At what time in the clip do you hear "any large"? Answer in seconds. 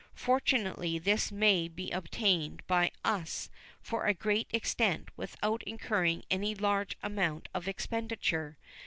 6.31-6.97